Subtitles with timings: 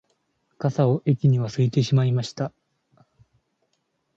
[0.57, 2.51] 傘を駅に忘れてしまいました